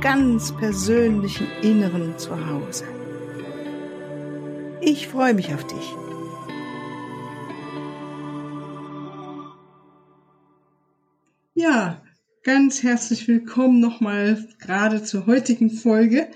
ganz 0.00 0.56
persönlichen 0.56 1.46
Inneren 1.62 2.16
zu 2.16 2.30
Hause. 2.46 2.84
Ich 4.80 5.08
freue 5.08 5.34
mich 5.34 5.52
auf 5.52 5.66
dich. 5.66 5.94
Ja, 11.52 12.00
ganz 12.44 12.82
herzlich 12.82 13.28
willkommen 13.28 13.80
nochmal 13.80 14.48
gerade 14.58 15.02
zur 15.02 15.26
heutigen 15.26 15.68
Folge. 15.68 16.30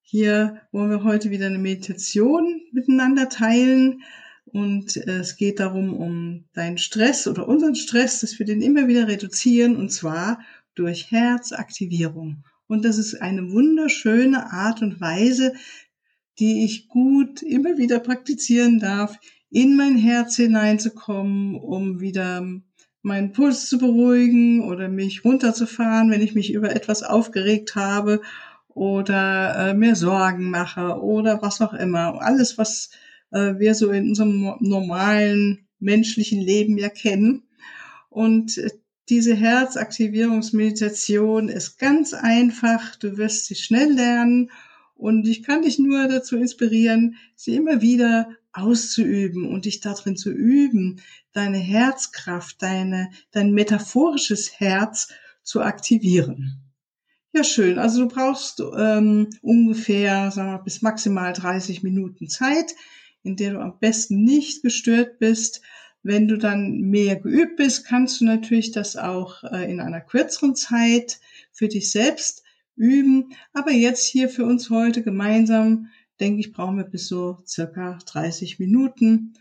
Hier 0.00 0.62
wollen 0.72 0.88
wir 0.88 1.04
heute 1.04 1.28
wieder 1.28 1.46
eine 1.46 1.58
Meditation 1.58 2.62
miteinander 2.72 3.28
teilen. 3.28 4.02
Und 4.46 4.96
äh, 4.96 5.18
es 5.18 5.36
geht 5.36 5.60
darum, 5.60 5.92
um 5.92 6.44
deinen 6.54 6.78
Stress 6.78 7.26
oder 7.26 7.46
unseren 7.46 7.74
Stress, 7.74 8.20
dass 8.20 8.38
wir 8.38 8.46
den 8.46 8.62
immer 8.62 8.88
wieder 8.88 9.06
reduzieren 9.06 9.76
und 9.76 9.90
zwar 9.90 10.40
durch 10.74 11.10
Herzaktivierung. 11.10 12.42
Und 12.68 12.84
das 12.84 12.98
ist 12.98 13.20
eine 13.22 13.52
wunderschöne 13.52 14.52
Art 14.52 14.82
und 14.82 15.00
Weise, 15.00 15.54
die 16.38 16.64
ich 16.64 16.88
gut 16.88 17.42
immer 17.42 17.78
wieder 17.78 17.98
praktizieren 17.98 18.78
darf, 18.78 19.18
in 19.50 19.76
mein 19.76 19.96
Herz 19.96 20.36
hineinzukommen, 20.36 21.54
um 21.54 22.00
wieder 22.00 22.46
meinen 23.02 23.32
Puls 23.32 23.68
zu 23.68 23.78
beruhigen 23.78 24.64
oder 24.64 24.88
mich 24.88 25.24
runterzufahren, 25.24 26.10
wenn 26.10 26.20
ich 26.20 26.34
mich 26.34 26.52
über 26.52 26.74
etwas 26.74 27.02
aufgeregt 27.02 27.76
habe 27.76 28.20
oder 28.68 29.70
äh, 29.70 29.74
mir 29.74 29.94
Sorgen 29.94 30.50
mache 30.50 31.00
oder 31.00 31.40
was 31.40 31.60
auch 31.60 31.72
immer. 31.72 32.20
Alles, 32.20 32.58
was 32.58 32.90
äh, 33.30 33.54
wir 33.58 33.74
so 33.74 33.90
in 33.90 34.08
unserem 34.08 34.56
normalen 34.60 35.68
menschlichen 35.78 36.40
Leben 36.40 36.76
ja 36.76 36.88
kennen. 36.88 37.44
Und 38.10 38.58
äh, 38.58 38.70
diese 39.08 39.34
Herzaktivierungsmeditation 39.34 41.48
ist 41.48 41.78
ganz 41.78 42.12
einfach. 42.12 42.96
Du 42.96 43.16
wirst 43.16 43.46
sie 43.46 43.54
schnell 43.54 43.92
lernen. 43.92 44.50
Und 44.94 45.26
ich 45.28 45.42
kann 45.42 45.62
dich 45.62 45.78
nur 45.78 46.08
dazu 46.08 46.36
inspirieren, 46.36 47.16
sie 47.34 47.54
immer 47.54 47.80
wieder 47.82 48.28
auszuüben 48.52 49.46
und 49.46 49.66
dich 49.66 49.80
darin 49.80 50.16
zu 50.16 50.30
üben, 50.30 51.02
deine 51.32 51.58
Herzkraft, 51.58 52.62
deine, 52.62 53.10
dein 53.30 53.52
metaphorisches 53.52 54.58
Herz 54.58 55.12
zu 55.42 55.60
aktivieren. 55.60 56.62
Ja, 57.34 57.44
schön. 57.44 57.78
Also 57.78 58.00
du 58.00 58.08
brauchst 58.08 58.62
ähm, 58.78 59.28
ungefähr, 59.42 60.30
sagen 60.30 60.52
wir, 60.52 60.58
bis 60.58 60.80
maximal 60.80 61.34
30 61.34 61.82
Minuten 61.82 62.28
Zeit, 62.28 62.74
in 63.22 63.36
der 63.36 63.52
du 63.52 63.60
am 63.60 63.78
besten 63.78 64.24
nicht 64.24 64.62
gestört 64.62 65.18
bist. 65.18 65.60
Wenn 66.06 66.28
du 66.28 66.38
dann 66.38 66.82
mehr 66.82 67.16
geübt 67.16 67.56
bist, 67.56 67.84
kannst 67.84 68.20
du 68.20 68.26
natürlich 68.26 68.70
das 68.70 68.96
auch 68.96 69.42
äh, 69.42 69.68
in 69.68 69.80
einer 69.80 70.00
kürzeren 70.00 70.54
Zeit 70.54 71.18
für 71.50 71.66
dich 71.66 71.90
selbst 71.90 72.44
üben. 72.76 73.32
Aber 73.52 73.72
jetzt 73.72 74.04
hier 74.04 74.28
für 74.28 74.44
uns 74.44 74.70
heute 74.70 75.02
gemeinsam, 75.02 75.88
denke 76.20 76.38
ich, 76.38 76.52
brauchen 76.52 76.76
wir 76.76 76.84
bis 76.84 77.08
so 77.08 77.38
circa 77.44 77.98
30 78.06 78.60
Minuten. 78.60 79.34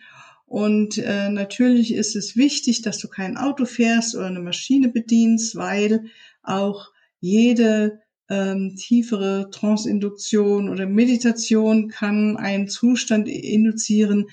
Und 0.47 0.97
äh, 0.97 1.29
natürlich 1.29 1.93
ist 1.93 2.15
es 2.15 2.35
wichtig, 2.35 2.81
dass 2.81 2.97
du 2.97 3.09
kein 3.09 3.37
Auto 3.37 3.65
fährst 3.65 4.15
oder 4.15 4.25
eine 4.25 4.39
Maschine 4.39 4.89
bedienst, 4.89 5.55
weil 5.55 6.05
auch 6.41 6.91
jede 7.19 7.99
ähm, 8.27 8.75
tiefere 8.75 9.51
Tranceinduktion 9.51 10.69
oder 10.69 10.87
Meditation 10.87 11.89
kann 11.89 12.37
einen 12.37 12.67
Zustand 12.69 13.27
induzieren, 13.27 14.25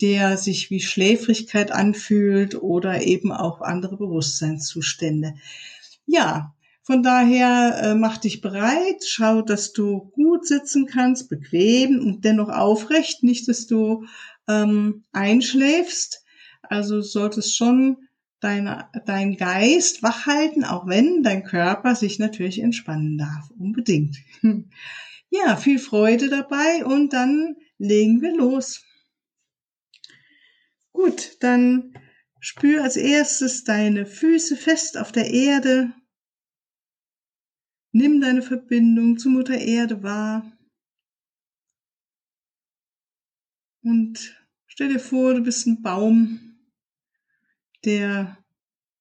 der 0.00 0.36
sich 0.36 0.70
wie 0.70 0.80
Schläfrigkeit 0.80 1.72
anfühlt 1.72 2.54
oder 2.60 3.02
eben 3.02 3.32
auch 3.32 3.60
andere 3.60 3.96
Bewusstseinszustände. 3.96 5.34
Ja, 6.04 6.54
von 6.82 7.02
daher 7.02 7.80
äh, 7.82 7.94
mach 7.94 8.18
dich 8.18 8.40
bereit, 8.40 9.02
schau, 9.04 9.42
dass 9.42 9.72
du 9.72 10.12
gut 10.14 10.46
sitzen 10.46 10.86
kannst, 10.86 11.28
bequem 11.28 11.98
und 11.98 12.24
dennoch 12.24 12.48
aufrecht, 12.48 13.24
nicht, 13.24 13.48
dass 13.48 13.66
du 13.66 14.04
ähm, 14.46 15.04
einschläfst. 15.12 16.22
Also 16.62 17.00
solltest 17.00 17.56
schon 17.56 17.96
deine, 18.38 18.88
dein 19.04 19.36
Geist 19.36 20.02
wachhalten, 20.02 20.64
auch 20.64 20.86
wenn 20.86 21.22
dein 21.22 21.42
Körper 21.42 21.96
sich 21.96 22.20
natürlich 22.20 22.60
entspannen 22.60 23.18
darf. 23.18 23.50
Unbedingt. 23.58 24.16
Ja, 25.28 25.56
viel 25.56 25.80
Freude 25.80 26.30
dabei 26.30 26.84
und 26.84 27.12
dann 27.12 27.56
legen 27.78 28.22
wir 28.22 28.34
los. 28.34 28.85
Gut, 30.96 31.36
dann 31.40 31.92
spür 32.40 32.82
als 32.82 32.96
erstes 32.96 33.64
deine 33.64 34.06
Füße 34.06 34.56
fest 34.56 34.96
auf 34.96 35.12
der 35.12 35.30
Erde. 35.30 35.92
Nimm 37.92 38.22
deine 38.22 38.40
Verbindung 38.40 39.18
zu 39.18 39.28
Mutter 39.28 39.58
Erde 39.58 40.02
wahr. 40.02 40.50
Und 43.82 44.42
stell 44.66 44.88
dir 44.88 44.98
vor, 44.98 45.34
du 45.34 45.42
bist 45.42 45.66
ein 45.66 45.82
Baum 45.82 46.56
der 47.84 48.42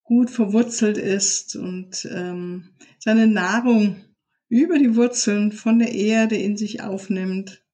gut 0.03 0.29
verwurzelt 0.29 0.97
ist 0.97 1.55
und 1.55 2.05
ähm, 2.11 2.75
seine 2.99 3.25
Nahrung 3.25 4.03
über 4.49 4.77
die 4.77 4.97
Wurzeln 4.97 5.53
von 5.53 5.79
der 5.79 5.93
Erde 5.93 6.35
in 6.35 6.57
sich 6.57 6.83
aufnimmt. 6.83 7.65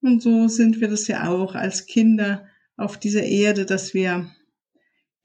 Und 0.00 0.22
so 0.22 0.48
sind 0.48 0.80
wir 0.80 0.88
das 0.88 1.06
ja 1.06 1.28
auch 1.28 1.54
als 1.54 1.84
Kinder 1.84 2.48
auf 2.76 2.98
dieser 2.98 3.22
Erde, 3.22 3.66
dass 3.66 3.94
wir 3.94 4.30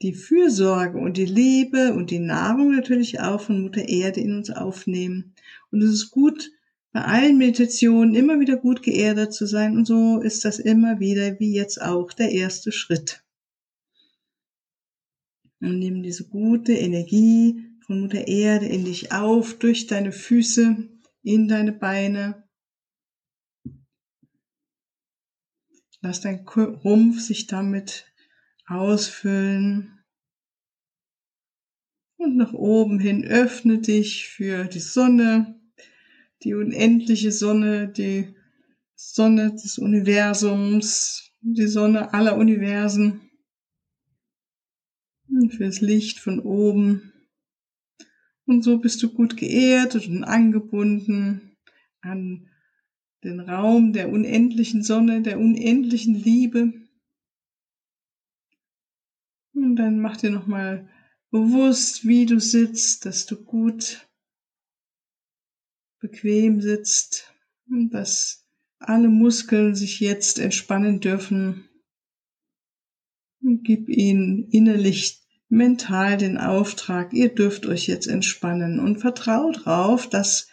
die 0.02 0.14
Fürsorge 0.14 0.98
und 0.98 1.16
die 1.16 1.26
Liebe 1.26 1.92
und 1.92 2.10
die 2.10 2.20
Nahrung 2.20 2.74
natürlich 2.74 3.20
auch 3.20 3.40
von 3.40 3.62
Mutter 3.62 3.88
Erde 3.88 4.20
in 4.20 4.36
uns 4.36 4.50
aufnehmen. 4.50 5.34
Und 5.70 5.82
es 5.82 5.90
ist 5.90 6.10
gut, 6.10 6.50
bei 6.92 7.02
allen 7.02 7.38
Meditationen 7.38 8.14
immer 8.14 8.40
wieder 8.40 8.56
gut 8.56 8.82
geerdet 8.82 9.32
zu 9.32 9.46
sein. 9.46 9.76
Und 9.76 9.86
so 9.86 10.20
ist 10.20 10.44
das 10.44 10.58
immer 10.58 11.00
wieder, 11.00 11.38
wie 11.38 11.54
jetzt 11.54 11.80
auch, 11.80 12.12
der 12.12 12.32
erste 12.32 12.72
Schritt 12.72 13.22
und 15.60 15.78
nimm 15.78 16.02
diese 16.02 16.24
gute 16.24 16.72
Energie 16.72 17.66
von 17.86 18.00
Mutter 18.00 18.26
Erde 18.26 18.66
in 18.66 18.84
dich 18.84 19.12
auf, 19.12 19.58
durch 19.58 19.86
deine 19.86 20.12
Füße, 20.12 20.88
in 21.22 21.48
deine 21.48 21.72
Beine. 21.72 22.44
Lass 26.02 26.20
dein 26.20 26.46
Rumpf 26.46 27.20
sich 27.20 27.46
damit 27.46 28.06
ausfüllen. 28.66 29.98
Und 32.16 32.36
nach 32.36 32.52
oben 32.52 32.98
hin 32.98 33.24
öffne 33.24 33.78
dich 33.78 34.28
für 34.28 34.64
die 34.64 34.80
Sonne, 34.80 35.58
die 36.42 36.54
unendliche 36.54 37.32
Sonne, 37.32 37.88
die 37.88 38.34
Sonne 38.94 39.52
des 39.52 39.78
Universums, 39.78 41.32
die 41.40 41.66
Sonne 41.66 42.12
aller 42.12 42.36
Universen 42.36 43.30
und 45.28 45.54
fürs 45.54 45.80
Licht 45.80 46.18
von 46.18 46.40
oben. 46.40 47.12
Und 48.44 48.62
so 48.62 48.78
bist 48.78 49.02
du 49.02 49.12
gut 49.12 49.36
geehrt 49.36 49.94
und 49.94 50.24
angebunden 50.24 51.56
an 52.00 52.49
den 53.24 53.40
Raum 53.40 53.92
der 53.92 54.10
unendlichen 54.10 54.82
Sonne, 54.82 55.22
der 55.22 55.38
unendlichen 55.38 56.14
Liebe. 56.14 56.72
Und 59.52 59.76
dann 59.76 60.00
mach 60.00 60.16
dir 60.16 60.30
nochmal 60.30 60.88
bewusst, 61.30 62.06
wie 62.06 62.26
du 62.26 62.40
sitzt, 62.40 63.04
dass 63.04 63.26
du 63.26 63.36
gut 63.36 64.08
bequem 66.00 66.60
sitzt 66.60 67.34
und 67.68 67.90
dass 67.90 68.46
alle 68.78 69.08
Muskeln 69.08 69.74
sich 69.74 70.00
jetzt 70.00 70.38
entspannen 70.38 71.00
dürfen. 71.00 71.68
Und 73.42 73.64
gib 73.64 73.88
ihnen 73.88 74.48
innerlich 74.50 75.20
mental 75.48 76.16
den 76.16 76.38
Auftrag, 76.38 77.12
ihr 77.12 77.34
dürft 77.34 77.66
euch 77.66 77.86
jetzt 77.86 78.06
entspannen 78.06 78.80
und 78.80 79.00
vertraut 79.00 79.64
drauf, 79.64 80.08
dass 80.08 80.48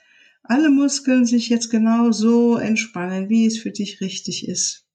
alle 0.50 0.70
Muskeln 0.70 1.26
sich 1.26 1.50
jetzt 1.50 1.70
genau 1.70 2.12
so 2.12 2.58
entspannen, 2.58 3.30
wie 3.30 3.46
es 3.46 3.60
für 3.60 3.72
dich 3.72 4.02
richtig 4.02 4.48
ist. 4.48 4.86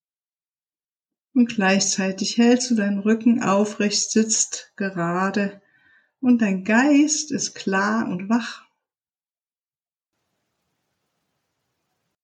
Und 1.35 1.49
gleichzeitig 1.49 2.37
hältst 2.39 2.71
du 2.71 2.75
deinen 2.75 2.99
Rücken 2.99 3.43
aufrecht, 3.43 4.11
sitzt 4.11 4.73
gerade 4.77 5.63
und 6.21 6.43
dein 6.43 6.65
Geist 6.65 7.33
ist 7.33 7.55
klar 7.55 8.09
und 8.09 8.29
wach. 8.29 8.67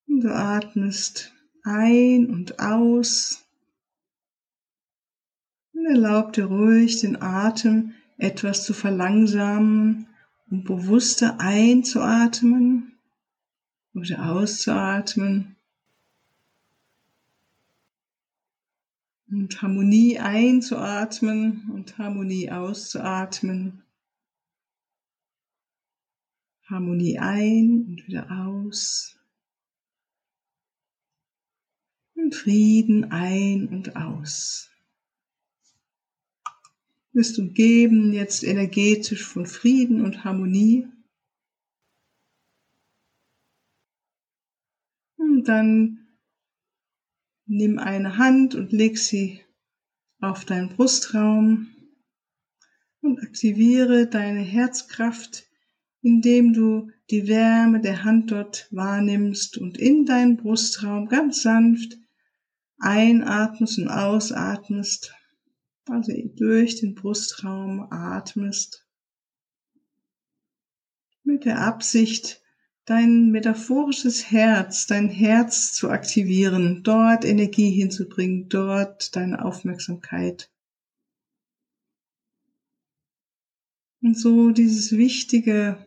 Du 0.07 0.29
atmest 0.29 1.33
ein 1.63 2.29
und 2.31 2.59
aus. 2.59 3.45
Und 5.73 5.87
erlaub 5.87 6.33
dir 6.33 6.47
ruhig, 6.47 7.01
den 7.01 7.23
Atem 7.23 7.95
etwas 8.19 8.65
zu 8.65 8.75
verlangsamen 8.75 10.09
und 10.51 10.65
bewusster 10.65 11.39
einzuatmen 11.39 12.98
wieder 14.03 14.31
auszuatmen. 14.31 15.57
Und 19.31 19.61
Harmonie 19.61 20.19
einzuatmen 20.19 21.71
und 21.73 21.99
Harmonie 21.99 22.51
auszuatmen. 22.51 23.83
Harmonie 26.65 27.19
ein 27.19 27.87
und 27.89 28.07
wieder 28.07 28.31
aus. 28.31 29.19
Und 32.15 32.35
Frieden 32.35 33.11
ein 33.11 33.69
und 33.69 33.97
aus. 33.97 34.71
Du 37.13 37.21
bist 37.21 37.39
umgeben 37.39 38.13
jetzt 38.13 38.45
energetisch 38.45 39.25
von 39.25 39.47
Frieden 39.47 40.03
und 40.05 40.25
Harmonie. 40.25 40.87
Dann 45.49 46.07
nimm 47.47 47.79
eine 47.79 48.19
Hand 48.19 48.55
und 48.55 48.71
leg 48.73 48.99
sie 48.99 49.41
auf 50.21 50.45
deinen 50.45 50.69
Brustraum 50.69 51.69
und 53.01 53.23
aktiviere 53.23 54.07
deine 54.07 54.41
Herzkraft 54.41 55.49
indem 56.03 56.53
du 56.53 56.91
die 57.11 57.27
Wärme 57.29 57.81
der 57.81 58.05
Hand 58.05 58.31
dort 58.31 58.69
wahrnimmst 58.71 59.59
und 59.59 59.79
in 59.79 60.05
deinen 60.07 60.37
Brustraum 60.37 61.09
ganz 61.09 61.43
sanft 61.43 61.99
einatmest 62.81 63.79
und 63.79 63.89
ausatmest, 63.89 65.13
also 65.87 66.13
durch 66.37 66.77
den 66.77 66.95
Brustraum 66.95 67.89
atmest, 67.91 68.87
mit 71.25 71.45
der 71.45 71.61
Absicht, 71.61 72.41
dein 72.89 73.31
metaphorisches 73.31 74.31
Herz, 74.31 74.87
dein 74.87 75.11
Herz 75.11 75.75
zu 75.75 75.91
aktivieren, 75.91 76.83
dort 76.83 77.27
Energie 77.27 77.71
hinzubringen, 77.71 78.49
dort 78.49 79.15
deine 79.15 79.45
Aufmerksamkeit. 79.45 80.51
Und 84.01 84.19
so 84.19 84.53
dieses 84.53 84.93
wichtige 84.93 85.87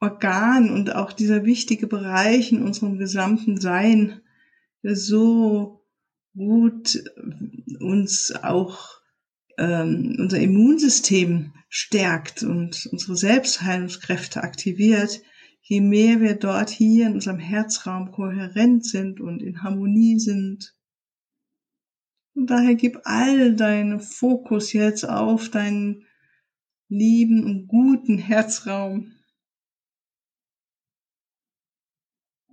Organ 0.00 0.70
und 0.70 0.94
auch 0.96 1.12
dieser 1.12 1.44
wichtige 1.44 1.86
Bereich 1.86 2.50
in 2.50 2.62
unserem 2.62 2.98
gesamten 2.98 3.60
Sein, 3.60 4.20
der 4.82 4.96
so 4.96 5.86
gut 6.34 7.04
uns 7.78 8.34
auch 8.42 9.00
ähm, 9.56 10.16
unser 10.18 10.40
Immunsystem 10.40 11.52
stärkt 11.68 12.42
und 12.42 12.88
unsere 12.90 13.16
Selbstheilungskräfte 13.16 14.42
aktiviert, 14.42 15.22
je 15.64 15.80
mehr 15.80 16.20
wir 16.20 16.34
dort 16.34 16.70
hier 16.70 17.06
in 17.06 17.14
unserem 17.14 17.38
Herzraum 17.38 18.12
kohärent 18.12 18.84
sind 18.84 19.20
und 19.20 19.42
in 19.42 19.62
Harmonie 19.62 20.18
sind. 20.18 20.76
Und 22.34 22.50
daher 22.50 22.74
gib 22.74 23.00
all 23.04 23.56
deinen 23.56 24.00
Fokus 24.00 24.72
jetzt 24.72 25.08
auf 25.08 25.48
deinen 25.48 26.06
lieben 26.88 27.44
und 27.44 27.66
guten 27.66 28.18
Herzraum, 28.18 29.14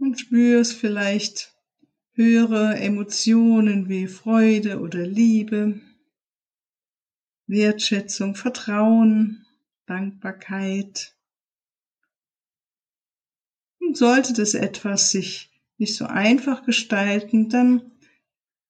und 0.01 0.19
spürst 0.19 0.73
vielleicht 0.73 1.55
höhere 2.13 2.75
Emotionen 2.75 3.87
wie 3.87 4.07
Freude 4.07 4.81
oder 4.81 5.05
Liebe, 5.05 5.79
Wertschätzung, 7.45 8.35
Vertrauen, 8.35 9.45
Dankbarkeit. 9.85 11.15
Sollte 13.93 14.33
das 14.33 14.53
etwas 14.53 15.11
sich 15.11 15.51
nicht 15.77 15.95
so 15.95 16.05
einfach 16.05 16.63
gestalten, 16.65 17.49
dann 17.49 17.91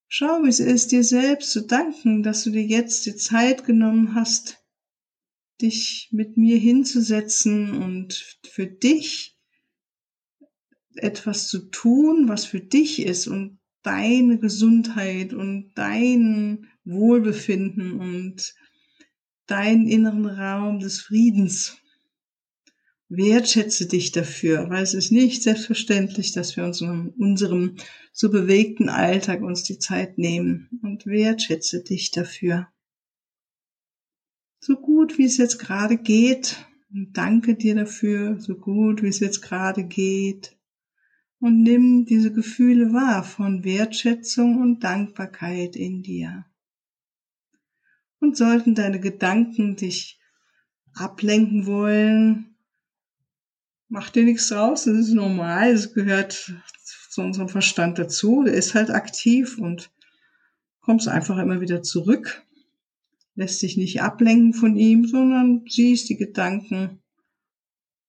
schau, 0.08 0.44
wie 0.44 0.50
es 0.50 0.60
ist, 0.60 0.92
dir 0.92 1.04
selbst 1.04 1.52
zu 1.52 1.62
danken, 1.68 2.24
dass 2.24 2.44
du 2.44 2.52
dir 2.52 2.64
jetzt 2.64 3.06
die 3.06 3.16
Zeit 3.16 3.66
genommen 3.66 4.16
hast, 4.16 4.64
dich 5.62 6.10
mit 6.12 6.38
mir 6.38 6.58
hinzusetzen 6.58 7.82
und 7.82 8.40
für 8.50 8.68
dich 8.68 9.38
etwas 10.96 11.48
zu 11.48 11.70
tun, 11.70 12.28
was 12.28 12.46
für 12.46 12.60
dich 12.60 13.02
ist 13.02 13.28
und 13.28 13.60
deine 13.84 14.40
Gesundheit 14.40 15.34
und 15.34 15.72
dein 15.76 16.68
Wohlbefinden 16.84 18.00
und 18.00 18.54
deinen 19.48 19.88
inneren 19.88 20.26
Raum 20.26 20.80
des 20.80 21.02
Friedens. 21.02 21.81
Wertschätze 23.14 23.88
dich 23.88 24.14
dafür, 24.14 24.70
weil 24.70 24.84
es 24.84 24.94
ist 24.94 25.12
nicht 25.12 25.44
selbstverständlich, 25.44 26.32
dass 26.32 26.56
wir 26.56 26.64
uns 26.64 26.80
in 26.80 27.10
unserem 27.18 27.76
so 28.14 28.32
bewegten 28.32 28.88
Alltag 28.88 29.42
uns 29.42 29.64
die 29.64 29.80
Zeit 29.80 30.18
nehmen 30.18 30.70
und 30.82 31.06
wertschätze 31.06 31.84
dich 31.84 32.12
dafür. 32.12 32.70
So 34.60 34.78
gut 34.78 35.18
wie 35.18 35.26
es 35.26 35.36
jetzt 35.38 35.60
gerade 35.60 35.98
geht, 35.98 36.66
und 36.94 37.18
danke 37.18 37.56
dir 37.56 37.76
dafür, 37.76 38.40
so 38.40 38.56
gut 38.56 39.02
wie 39.02 39.08
es 39.08 39.20
jetzt 39.20 39.42
gerade 39.42 39.84
geht 39.84 40.58
und 41.40 41.64
nimm 41.64 42.06
diese 42.06 42.32
Gefühle 42.32 42.94
wahr 42.94 43.24
von 43.24 43.64
Wertschätzung 43.64 44.62
und 44.62 44.84
Dankbarkeit 44.84 45.76
in 45.76 46.02
dir. 46.02 46.46
Und 48.20 48.38
sollten 48.38 48.76
deine 48.76 49.00
Gedanken 49.00 49.76
dich 49.76 50.20
ablenken 50.94 51.66
wollen, 51.66 52.51
mach 53.92 54.10
dir 54.10 54.24
nichts 54.24 54.48
draus, 54.48 54.86
das 54.86 54.98
ist 54.98 55.14
normal, 55.14 55.72
es 55.72 55.94
gehört 55.94 56.54
zu 57.10 57.22
unserem 57.22 57.50
Verstand 57.50 58.00
dazu, 58.00 58.44
der 58.44 58.54
ist 58.54 58.74
halt 58.74 58.90
aktiv 58.90 59.58
und 59.58 59.92
kommst 60.80 61.10
einfach 61.10 61.38
immer 61.38 61.60
wieder 61.60 61.84
zurück, 61.84 62.42
lässt 63.36 63.62
dich 63.62 63.76
nicht 63.76 64.02
ablenken 64.02 64.54
von 64.54 64.78
ihm, 64.78 65.06
sondern 65.06 65.66
siehst 65.68 66.08
die 66.08 66.16
Gedanken 66.16 67.02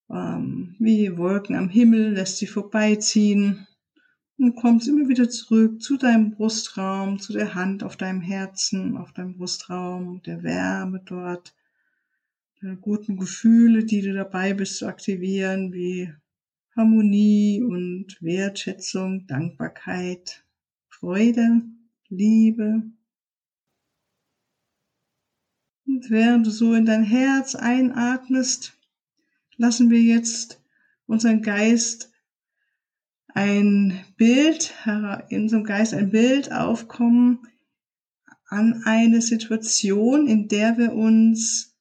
ähm, 0.09 0.77
wie 0.79 1.17
Wolken 1.19 1.57
am 1.57 1.69
Himmel, 1.69 2.13
lässt 2.13 2.37
sie 2.37 2.47
vorbeiziehen 2.47 3.67
und 4.39 4.55
kommst 4.55 4.87
immer 4.87 5.09
wieder 5.09 5.29
zurück 5.29 5.83
zu 5.83 5.97
deinem 5.97 6.31
Brustraum, 6.31 7.19
zu 7.19 7.33
der 7.33 7.57
Hand 7.57 7.83
auf 7.83 7.97
deinem 7.97 8.21
Herzen, 8.21 8.97
auf 8.97 9.13
deinem 9.13 9.37
Brustraum, 9.37 10.23
der 10.23 10.45
Wärme 10.45 11.03
dort, 11.05 11.55
guten 12.81 13.17
Gefühle, 13.17 13.85
die 13.85 14.03
du 14.03 14.15
dabei 14.15 14.55
bist 14.55 14.77
zu 14.77 14.87
aktivieren, 14.87 15.73
wie 15.73 16.13
Harmonie 16.77 17.61
und 17.61 18.17
Wertschätzung, 18.21 19.27
Dankbarkeit, 19.27 20.45
Freude, 20.89 21.63
Liebe. 22.09 22.83
Und 25.87 26.09
während 26.09 26.47
du 26.47 26.51
so 26.51 26.75
in 26.75 26.87
dein 26.87 27.03
Herz 27.03 27.55
einatmest, 27.55 28.79
lassen 29.57 29.91
wir 29.91 30.01
jetzt 30.01 30.63
unseren 31.07 31.43
Geist 31.43 32.13
ein 33.35 34.05
Bild, 34.17 34.73
in 35.31 35.43
unserem 35.43 35.65
Geist 35.65 35.95
ein 35.95 36.11
Bild 36.11 36.53
aufkommen 36.53 37.41
an 38.47 38.83
eine 38.85 39.21
Situation, 39.21 40.29
in 40.29 40.47
der 40.47 40.79
wir 40.79 40.93
uns 40.93 41.72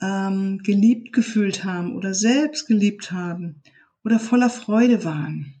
ähm, 0.00 0.58
geliebt 0.58 1.12
gefühlt 1.12 1.64
haben 1.64 1.96
oder 1.96 2.14
selbst 2.14 2.66
geliebt 2.66 3.10
haben 3.10 3.62
oder 4.04 4.18
voller 4.18 4.50
Freude 4.50 5.04
waren. 5.04 5.54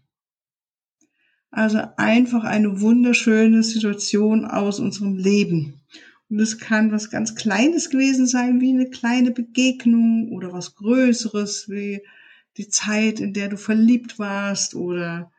Also 1.50 1.80
einfach 1.96 2.44
eine 2.44 2.80
wunderschöne 2.80 3.62
Situation 3.62 4.44
aus 4.44 4.80
unserem 4.80 5.16
Leben. 5.16 5.80
Und 6.30 6.40
es 6.40 6.58
kann 6.58 6.92
was 6.92 7.10
ganz 7.10 7.34
Kleines 7.34 7.88
gewesen 7.88 8.26
sein, 8.26 8.60
wie 8.60 8.70
eine 8.70 8.90
kleine 8.90 9.30
Begegnung 9.30 10.30
oder 10.30 10.52
was 10.52 10.74
Größeres, 10.74 11.70
wie 11.70 12.02
die 12.58 12.68
Zeit, 12.68 13.20
in 13.20 13.32
der 13.32 13.48
du 13.48 13.56
verliebt 13.56 14.18
warst 14.18 14.74
oder 14.74 15.32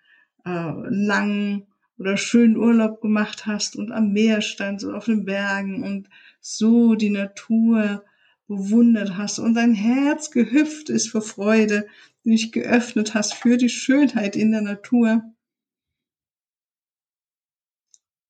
äh, 0.46 0.72
lang 0.90 1.68
oder 2.00 2.18
schönen 2.18 2.58
Urlaub 2.58 3.02
gemacht 3.02 3.46
hast 3.46 3.76
und 3.76 3.92
am 3.92 4.14
Meer 4.14 4.42
standst 4.42 4.86
oder 4.86 4.98
auf 4.98 5.06
den 5.06 5.26
Bergen 5.26 5.84
und 5.84 6.10
so 6.40 6.96
die 6.96 7.10
Natur 7.10 8.04
bewundert 8.50 9.16
hast 9.16 9.38
und 9.40 9.54
dein 9.54 9.76
Herz 9.76 10.32
gehüpft 10.32 10.90
ist 10.90 11.10
vor 11.10 11.22
Freude, 11.22 11.88
dich 12.26 12.52
geöffnet 12.52 13.14
hast 13.14 13.36
für 13.36 13.58
die 13.58 13.70
Schönheit 13.70 14.36
in 14.36 14.52
der 14.52 14.62
Natur. 14.62 15.24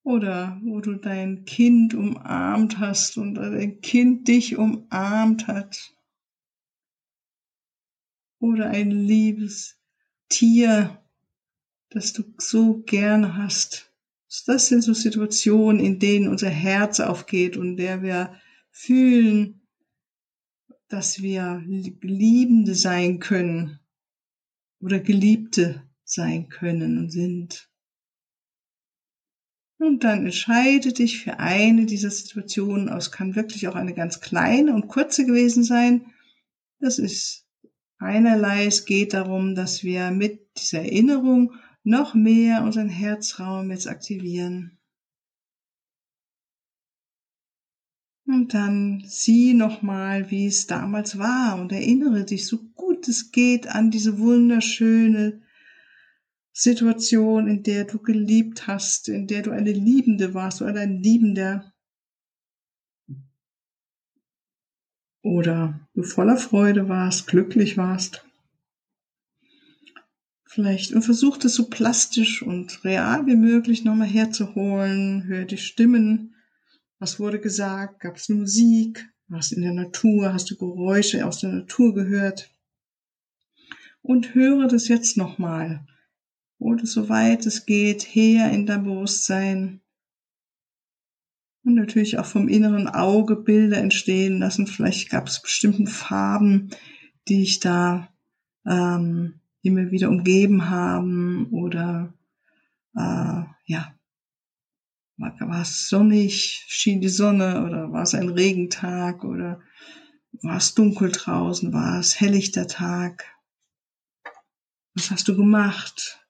Oder 0.02 0.60
wo 0.62 0.80
du 0.80 0.94
dein 0.96 1.44
Kind 1.46 1.94
umarmt 1.94 2.78
hast 2.78 3.16
und 3.16 3.34
dein 3.34 3.80
Kind 3.80 4.28
dich 4.28 4.58
umarmt 4.58 5.46
hat. 5.46 5.94
Oder 8.40 8.68
ein 8.68 8.90
liebes 8.90 9.78
Tier, 10.28 11.02
das 11.88 12.12
du 12.12 12.24
so 12.38 12.82
gerne 12.82 13.36
hast. 13.36 13.90
Das 14.46 14.68
sind 14.68 14.82
so 14.82 14.92
Situationen, 14.92 15.82
in 15.82 15.98
denen 15.98 16.28
unser 16.28 16.50
Herz 16.50 17.00
aufgeht 17.00 17.56
und 17.56 17.78
der 17.78 18.02
wir 18.02 18.34
fühlen, 18.70 19.59
dass 20.90 21.22
wir 21.22 21.62
Liebende 21.66 22.74
sein 22.74 23.20
können 23.20 23.78
oder 24.80 24.98
Geliebte 24.98 25.88
sein 26.04 26.48
können 26.48 26.98
und 26.98 27.10
sind. 27.10 27.70
Und 29.78 30.04
dann 30.04 30.26
entscheide 30.26 30.92
dich 30.92 31.22
für 31.22 31.38
eine 31.38 31.86
dieser 31.86 32.10
Situationen 32.10 32.90
aus, 32.90 33.12
kann 33.12 33.36
wirklich 33.36 33.68
auch 33.68 33.76
eine 33.76 33.94
ganz 33.94 34.20
kleine 34.20 34.74
und 34.74 34.88
kurze 34.88 35.24
gewesen 35.24 35.62
sein. 35.64 36.06
Das 36.80 36.98
ist 36.98 37.46
einerlei. 37.98 38.66
Es 38.66 38.84
geht 38.84 39.14
darum, 39.14 39.54
dass 39.54 39.84
wir 39.84 40.10
mit 40.10 40.40
dieser 40.58 40.80
Erinnerung 40.80 41.54
noch 41.84 42.14
mehr 42.14 42.62
unseren 42.62 42.88
Herzraum 42.88 43.70
jetzt 43.70 43.86
aktivieren. 43.86 44.79
Und 48.32 48.54
dann 48.54 49.02
sieh 49.06 49.54
nochmal, 49.54 50.30
wie 50.30 50.46
es 50.46 50.68
damals 50.68 51.18
war 51.18 51.60
und 51.60 51.72
erinnere 51.72 52.24
dich 52.24 52.46
so 52.46 52.58
gut 52.74 53.08
es 53.08 53.32
geht 53.32 53.66
an 53.66 53.90
diese 53.90 54.18
wunderschöne 54.18 55.42
Situation, 56.52 57.48
in 57.48 57.62
der 57.64 57.84
du 57.84 57.98
geliebt 57.98 58.68
hast, 58.68 59.08
in 59.08 59.26
der 59.26 59.42
du 59.42 59.50
eine 59.50 59.72
Liebende 59.72 60.32
warst 60.32 60.62
oder 60.62 60.80
ein 60.80 61.02
Liebender. 61.02 61.72
Oder 65.22 65.88
du 65.94 66.04
voller 66.04 66.36
Freude 66.36 66.88
warst, 66.88 67.26
glücklich 67.26 67.76
warst. 67.76 68.24
Vielleicht 70.44 70.92
und 70.92 71.02
versuch 71.02 71.36
das 71.36 71.54
so 71.54 71.68
plastisch 71.68 72.42
und 72.42 72.84
real 72.84 73.26
wie 73.26 73.36
möglich 73.36 73.84
nochmal 73.84 74.08
herzuholen. 74.08 75.24
Hör 75.24 75.44
die 75.44 75.58
Stimmen. 75.58 76.34
Was 77.00 77.18
wurde 77.18 77.40
gesagt? 77.40 78.00
Gab 78.00 78.16
es 78.16 78.28
Musik? 78.28 79.08
Was 79.26 79.52
in 79.52 79.62
der 79.62 79.72
Natur? 79.72 80.34
Hast 80.34 80.50
du 80.50 80.56
Geräusche 80.56 81.26
aus 81.26 81.40
der 81.40 81.50
Natur 81.50 81.94
gehört? 81.94 82.54
Und 84.02 84.34
höre 84.34 84.68
das 84.68 84.86
jetzt 84.88 85.16
nochmal. 85.16 85.86
Es 86.82 86.92
soweit 86.92 87.46
es 87.46 87.64
geht 87.64 88.02
her 88.02 88.52
in 88.52 88.66
dein 88.66 88.84
Bewusstsein. 88.84 89.80
Und 91.64 91.74
natürlich 91.74 92.18
auch 92.18 92.26
vom 92.26 92.48
inneren 92.48 92.86
Auge 92.86 93.34
Bilder 93.34 93.78
entstehen 93.78 94.38
lassen. 94.38 94.66
Vielleicht 94.66 95.08
gab 95.08 95.26
es 95.26 95.40
bestimmten 95.40 95.86
Farben, 95.86 96.68
die 97.28 97.42
ich 97.42 97.60
da 97.60 98.12
ähm, 98.66 99.40
immer 99.62 99.90
wieder 99.90 100.10
umgeben 100.10 100.68
haben 100.68 101.46
oder 101.50 102.12
äh, 102.94 103.42
ja, 103.64 103.94
war 105.20 105.60
es 105.62 105.88
sonnig, 105.88 106.64
schien 106.66 107.00
die 107.00 107.08
Sonne 107.08 107.64
oder 107.66 107.92
war 107.92 108.02
es 108.02 108.14
ein 108.14 108.30
Regentag 108.30 109.22
oder 109.24 109.60
war 110.42 110.56
es 110.56 110.74
dunkel 110.74 111.12
draußen, 111.12 111.72
war 111.72 112.00
es 112.00 112.18
helllichter 112.20 112.66
Tag? 112.66 113.26
Was 114.94 115.10
hast 115.10 115.28
du 115.28 115.36
gemacht? 115.36 116.24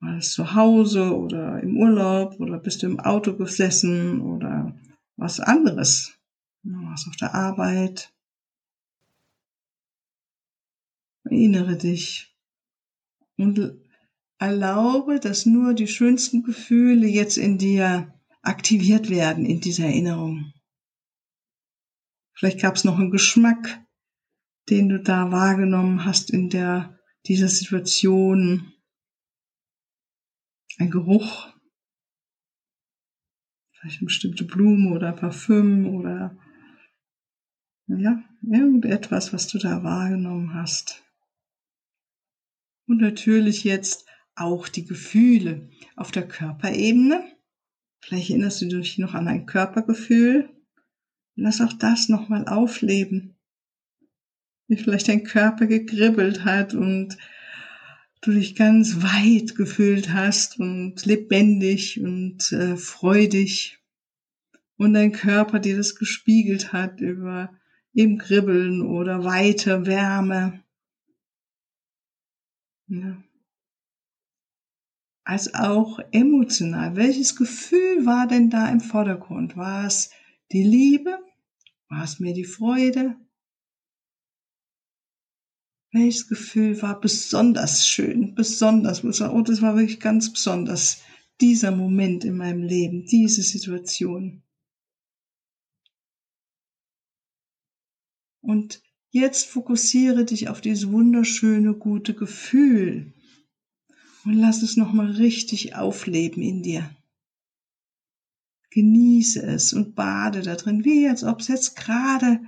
War 0.00 0.18
es 0.18 0.32
zu 0.32 0.54
Hause 0.54 1.16
oder 1.16 1.60
im 1.60 1.76
Urlaub 1.76 2.38
oder 2.38 2.58
bist 2.58 2.82
du 2.82 2.86
im 2.86 3.00
Auto 3.00 3.36
gesessen 3.36 4.20
oder 4.20 4.76
was 5.16 5.40
anderes? 5.40 6.16
Was 6.62 7.08
auf 7.08 7.16
der 7.16 7.34
Arbeit? 7.34 8.12
Erinnere 11.24 11.76
dich 11.76 12.32
und 13.36 13.58
erlaube, 14.38 15.20
dass 15.20 15.46
nur 15.46 15.74
die 15.74 15.88
schönsten 15.88 16.42
Gefühle 16.42 17.06
jetzt 17.06 17.36
in 17.36 17.58
dir 17.58 18.14
aktiviert 18.42 19.10
werden 19.10 19.44
in 19.44 19.60
dieser 19.60 19.86
Erinnerung. 19.86 20.52
Vielleicht 22.34 22.60
gab 22.60 22.76
es 22.76 22.84
noch 22.84 22.98
einen 22.98 23.10
Geschmack, 23.10 23.84
den 24.70 24.88
du 24.88 25.00
da 25.00 25.32
wahrgenommen 25.32 26.04
hast 26.04 26.30
in 26.30 26.50
der, 26.50 26.98
dieser 27.26 27.48
Situation. 27.48 28.72
Ein 30.78 30.90
Geruch. 30.90 31.52
Vielleicht 33.72 33.98
eine 33.98 34.06
bestimmte 34.06 34.44
Blume 34.44 34.94
oder 34.94 35.12
Parfüm 35.12 35.86
oder 35.96 36.38
ja, 37.86 38.22
irgendetwas, 38.42 39.32
was 39.32 39.48
du 39.48 39.58
da 39.58 39.82
wahrgenommen 39.82 40.54
hast. 40.54 41.02
Und 42.86 42.98
natürlich 42.98 43.64
jetzt 43.64 44.07
auch 44.40 44.68
die 44.68 44.84
Gefühle 44.84 45.68
auf 45.96 46.10
der 46.10 46.26
Körperebene. 46.26 47.24
Vielleicht 48.00 48.30
erinnerst 48.30 48.62
du 48.62 48.66
dich 48.66 48.98
noch 48.98 49.14
an 49.14 49.28
ein 49.28 49.46
Körpergefühl. 49.46 50.48
Lass 51.34 51.60
auch 51.60 51.72
das 51.72 52.08
nochmal 52.08 52.46
aufleben. 52.48 53.36
Wie 54.66 54.76
vielleicht 54.76 55.08
dein 55.08 55.24
Körper 55.24 55.66
gegribbelt 55.66 56.44
hat 56.44 56.74
und 56.74 57.16
du 58.20 58.32
dich 58.32 58.54
ganz 58.54 59.02
weit 59.02 59.54
gefühlt 59.54 60.12
hast 60.12 60.58
und 60.58 61.04
lebendig 61.06 62.00
und 62.00 62.52
äh, 62.52 62.76
freudig 62.76 63.78
und 64.76 64.94
dein 64.94 65.12
Körper 65.12 65.58
dir 65.58 65.76
das 65.76 65.96
gespiegelt 65.96 66.72
hat 66.72 67.00
über 67.00 67.52
eben 67.94 68.18
Kribbeln 68.18 68.82
oder 68.82 69.24
Weite, 69.24 69.86
Wärme. 69.86 70.62
Ja. 72.86 73.22
Als 75.28 75.52
auch 75.52 75.98
emotional. 76.10 76.96
Welches 76.96 77.36
Gefühl 77.36 78.06
war 78.06 78.26
denn 78.26 78.48
da 78.48 78.66
im 78.70 78.80
Vordergrund? 78.80 79.58
War 79.58 79.86
es 79.86 80.10
die 80.52 80.62
Liebe? 80.62 81.18
War 81.90 82.02
es 82.02 82.18
mir 82.18 82.32
die 82.32 82.46
Freude? 82.46 83.14
Welches 85.92 86.28
Gefühl 86.28 86.80
war 86.80 86.98
besonders 86.98 87.86
schön, 87.86 88.34
besonders, 88.34 89.04
oh, 89.04 89.42
das 89.42 89.60
war 89.60 89.76
wirklich 89.76 90.00
ganz 90.00 90.32
besonders, 90.32 91.02
dieser 91.42 91.72
Moment 91.72 92.24
in 92.24 92.38
meinem 92.38 92.62
Leben, 92.62 93.04
diese 93.04 93.42
Situation. 93.42 94.42
Und 98.40 98.82
Jetzt 99.10 99.48
fokussiere 99.48 100.26
dich 100.26 100.50
auf 100.50 100.60
dieses 100.60 100.92
wunderschöne, 100.92 101.72
gute 101.72 102.12
Gefühl 102.14 103.14
und 104.28 104.34
lass 104.34 104.60
es 104.60 104.76
nochmal 104.76 105.10
richtig 105.12 105.74
aufleben 105.74 106.42
in 106.42 106.62
dir. 106.62 106.90
Genieße 108.70 109.40
es 109.40 109.72
und 109.72 109.94
bade 109.94 110.42
da 110.42 110.54
drin, 110.54 110.84
wie 110.84 111.08
als 111.08 111.24
ob 111.24 111.40
es 111.40 111.48
jetzt 111.48 111.76
gerade 111.76 112.40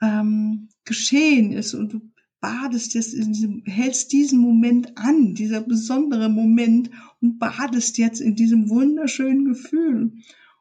ähm, 0.00 0.68
geschehen 0.84 1.50
ist 1.50 1.74
und 1.74 1.94
du 1.94 2.00
badest 2.40 2.94
jetzt 2.94 3.12
in 3.12 3.32
diesem, 3.32 3.64
hältst 3.64 4.12
diesen 4.12 4.38
Moment 4.38 4.96
an, 4.96 5.34
dieser 5.34 5.62
besondere 5.62 6.28
Moment 6.28 6.90
und 7.20 7.40
badest 7.40 7.98
jetzt 7.98 8.20
in 8.20 8.36
diesem 8.36 8.68
wunderschönen 8.70 9.46
Gefühl. 9.46 10.12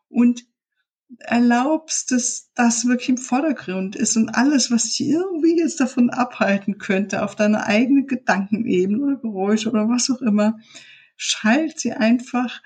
Und 0.10 0.48
erlaubst, 1.20 2.12
dass 2.12 2.52
das 2.56 2.86
wirklich 2.86 3.10
im 3.10 3.18
Vordergrund 3.18 3.96
ist 3.96 4.18
und 4.18 4.30
alles, 4.30 4.72
was 4.72 4.86
dich 4.86 5.08
irgendwie 5.08 5.58
jetzt 5.58 5.80
davon 5.80 6.10
abhalten 6.10 6.78
könnte, 6.78 7.24
auf 7.24 7.36
deine 7.36 7.66
eigene 7.66 8.06
Gedankenebene 8.06 9.04
oder 9.04 9.18
Geräusche 9.18 9.70
oder 9.70 9.90
was 9.90 10.10
auch 10.10 10.22
immer, 10.22 10.60
schalt 11.16 11.80
sie 11.80 11.94
einfach 11.94 12.62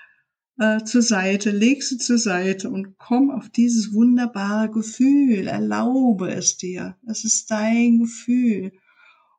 äh, 0.58 0.82
zur 0.84 1.02
Seite, 1.02 1.50
leg 1.50 1.82
sie 1.82 1.98
zur 1.98 2.18
Seite 2.18 2.68
und 2.70 2.98
komm 2.98 3.30
auf 3.30 3.48
dieses 3.48 3.92
wunderbare 3.92 4.70
Gefühl, 4.70 5.46
erlaube 5.46 6.30
es 6.30 6.56
dir. 6.56 6.96
Es 7.06 7.24
ist 7.24 7.50
dein 7.50 8.00
Gefühl. 8.00 8.72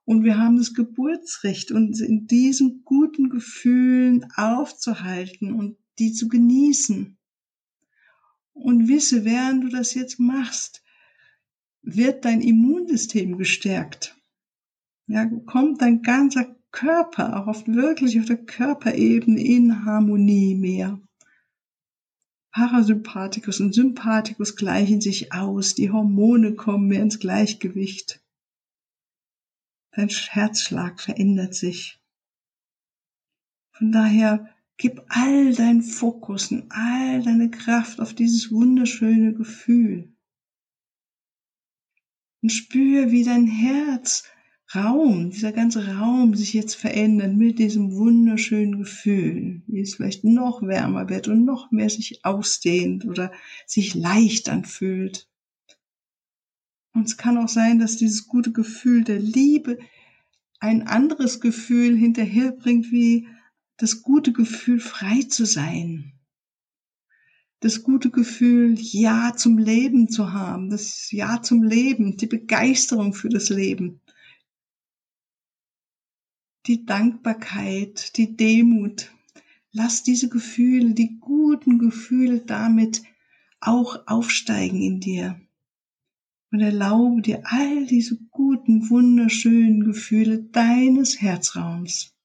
Und 0.05 0.23
wir 0.23 0.39
haben 0.39 0.57
das 0.57 0.73
Geburtsrecht, 0.73 1.71
uns 1.71 2.01
in 2.01 2.25
diesen 2.25 2.81
guten 2.83 3.29
Gefühlen 3.29 4.25
aufzuhalten 4.35 5.53
und 5.53 5.77
die 5.99 6.13
zu 6.13 6.27
genießen. 6.27 7.18
Und 8.61 8.87
wisse, 8.87 9.25
während 9.25 9.63
du 9.63 9.69
das 9.69 9.93
jetzt 9.93 10.19
machst, 10.19 10.83
wird 11.81 12.25
dein 12.25 12.41
Immunsystem 12.41 13.37
gestärkt. 13.37 14.17
Ja, 15.07 15.25
kommt 15.25 15.81
dein 15.81 16.01
ganzer 16.01 16.55
Körper 16.71 17.37
auch 17.37 17.47
oft 17.47 17.67
wirklich 17.67 18.19
auf 18.19 18.25
der 18.25 18.37
Körperebene 18.37 19.41
in 19.41 19.85
Harmonie 19.85 20.55
mehr. 20.55 20.99
Parasympathikus 22.51 23.59
und 23.59 23.73
Sympathikus 23.73 24.55
gleichen 24.55 25.01
sich 25.01 25.33
aus, 25.33 25.75
die 25.75 25.91
Hormone 25.91 26.55
kommen 26.55 26.87
mehr 26.87 27.01
ins 27.01 27.19
Gleichgewicht. 27.19 28.21
Dein 29.91 30.09
Herzschlag 30.09 30.99
verändert 30.99 31.55
sich. 31.55 31.99
Von 33.71 33.91
daher 33.91 34.53
Gib 34.79 35.03
all 35.09 35.53
deinen 35.53 35.81
Fokus 35.81 36.53
und 36.53 36.71
all 36.71 37.21
deine 37.21 37.51
Kraft 37.51 37.99
auf 37.99 38.13
dieses 38.13 38.49
wunderschöne 38.49 39.33
Gefühl. 39.33 40.15
Und 42.41 42.49
spür, 42.49 43.11
wie 43.11 43.25
dein 43.25 43.45
Herz 43.45 44.23
Raum, 44.73 45.31
dieser 45.31 45.51
ganze 45.51 45.85
Raum 45.97 46.33
sich 46.33 46.53
jetzt 46.53 46.75
verändert 46.75 47.35
mit 47.35 47.59
diesem 47.59 47.91
wunderschönen 47.91 48.77
Gefühl, 48.77 49.63
wie 49.67 49.81
es 49.81 49.95
vielleicht 49.95 50.23
noch 50.23 50.61
wärmer 50.61 51.09
wird 51.09 51.27
und 51.27 51.43
noch 51.43 51.71
mehr 51.71 51.89
sich 51.89 52.23
ausdehnt 52.23 53.03
oder 53.03 53.33
sich 53.65 53.95
leicht 53.95 54.47
anfühlt. 54.47 55.27
Und 56.93 57.05
es 57.05 57.17
kann 57.17 57.37
auch 57.37 57.49
sein, 57.49 57.79
dass 57.79 57.97
dieses 57.97 58.27
gute 58.27 58.53
Gefühl 58.53 59.03
der 59.03 59.19
Liebe 59.19 59.77
ein 60.61 60.87
anderes 60.87 61.41
Gefühl 61.41 61.97
hinterherbringt, 61.97 62.91
wie 62.91 63.27
das 63.79 64.03
gute 64.03 64.33
Gefühl, 64.33 64.79
frei 64.79 65.23
zu 65.23 65.45
sein. 65.45 66.13
Das 67.61 67.83
gute 67.83 68.09
Gefühl, 68.09 68.75
Ja 68.79 69.35
zum 69.35 69.57
Leben 69.57 70.09
zu 70.09 70.31
haben, 70.31 70.69
das 70.69 71.11
Ja 71.11 71.41
zum 71.41 71.63
Leben, 71.63 72.17
die 72.17 72.27
Begeisterung 72.27 73.13
für 73.13 73.29
das 73.29 73.49
Leben 73.49 74.01
die 76.69 76.85
Dankbarkeit, 76.85 78.15
die 78.17 78.37
Demut. 78.37 79.11
Lass 79.71 80.03
diese 80.03 80.29
Gefühle, 80.29 80.93
die 80.93 81.19
guten 81.19 81.79
Gefühle 81.79 82.41
damit 82.41 83.01
auch 83.59 84.07
aufsteigen 84.07 84.79
in 84.79 84.99
dir. 84.99 85.41
Und 86.51 86.61
erlaube 86.61 87.23
dir 87.23 87.41
all 87.45 87.87
diese 87.87 88.17
guten, 88.29 88.89
wunderschönen 88.89 89.83
Gefühle 89.83 90.43
deines 90.43 91.19
Herzraums. 91.21 92.15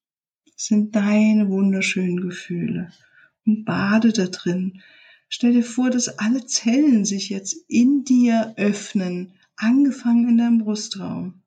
Sind 0.67 0.97
deine 0.97 1.51
wunderschönen 1.51 2.23
Gefühle. 2.23 2.91
Und 3.45 3.67
bade 3.67 4.15
da 4.15 4.29
drin. 4.29 4.81
Stell 5.29 5.53
dir 5.53 5.63
vor, 5.63 5.91
dass 5.91 6.19
alle 6.19 6.47
Zellen 6.47 7.05
sich 7.05 7.29
jetzt 7.29 7.55
in 7.69 8.05
dir 8.05 8.55
öffnen, 8.57 9.35
angefangen 9.57 10.27
in 10.27 10.39
deinem 10.39 10.59
Brustraum. 10.61 11.43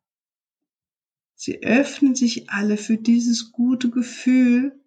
Sie 1.34 1.64
öffnen 1.64 2.14
sich 2.14 2.52
alle 2.52 2.78
für 2.78 2.98
dieses 2.98 3.52
gute 3.52 3.90
Gefühl. 3.90 4.80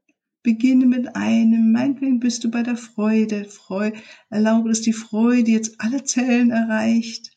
Beginne 0.44 0.86
mit 0.86 1.16
einem, 1.16 1.72
meinetwegen 1.72 2.20
bist 2.20 2.44
du 2.44 2.52
bei 2.52 2.62
der 2.62 2.76
Freude, 2.76 3.46
Freude, 3.46 3.98
erlaube, 4.28 4.68
dass 4.68 4.80
die 4.80 4.92
Freude 4.92 5.50
jetzt 5.50 5.80
alle 5.80 6.04
Zellen 6.04 6.52
erreicht. 6.52 7.36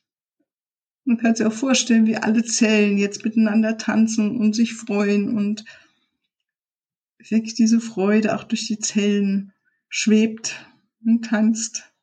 Man 1.06 1.18
kann 1.18 1.34
sich 1.34 1.44
auch 1.44 1.54
vorstellen, 1.54 2.06
wie 2.06 2.18
alle 2.18 2.44
Zellen 2.44 3.00
jetzt 3.00 3.26
miteinander 3.26 3.80
tanzen 3.80 4.38
und 4.38 4.54
sich 4.54 4.76
freuen 4.76 5.36
und 5.36 5.66
wirklich 7.30 7.54
diese 7.54 7.80
Freude 7.80 8.36
auch 8.36 8.44
durch 8.44 8.68
die 8.68 8.80
Zellen 8.80 9.54
schwebt 9.90 10.66
und 11.06 11.26
tanzt. 11.26 11.94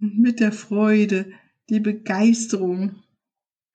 Und 0.00 0.18
mit 0.18 0.40
der 0.40 0.52
Freude 0.52 1.32
die 1.68 1.80
Begeisterung 1.80 3.02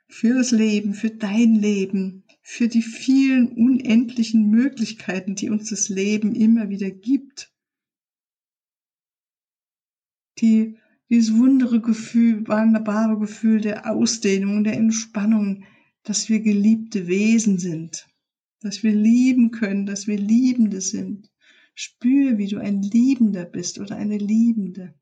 für 0.10 0.34
das 0.34 0.52
Leben, 0.52 0.94
für 0.94 1.10
dein 1.10 1.56
Leben, 1.56 2.24
für 2.42 2.68
die 2.68 2.82
vielen 2.82 3.50
unendlichen 3.50 4.50
Möglichkeiten, 4.50 5.36
die 5.36 5.50
uns 5.50 5.70
das 5.70 5.90
Leben 5.90 6.34
immer 6.34 6.70
wieder 6.70 6.90
gibt. 6.90 7.54
Die, 10.40 10.78
dieses 11.10 11.36
wundere 11.36 11.82
Gefühl, 11.82 12.48
wunderbare 12.48 13.20
Gefühl 13.20 13.62
der 13.62 13.90
Ausdehnung, 13.92 14.64
der 14.64 14.74
Entspannung, 14.74 15.66
dass 16.04 16.30
wir 16.30 16.40
geliebte 16.40 17.08
Wesen 17.08 17.58
sind, 17.58 18.08
dass 18.62 18.84
wir 18.84 18.94
lieben 18.94 19.52
können, 19.52 19.86
dass 19.86 20.08
wir 20.08 20.18
Liebende 20.18 20.82
sind. 20.82 21.32
Spür, 21.76 22.38
wie 22.38 22.48
du 22.48 22.60
ein 22.60 22.82
Liebender 22.82 23.46
bist 23.46 23.80
oder 23.80 23.96
eine 23.96 24.18
Liebende. 24.18 24.94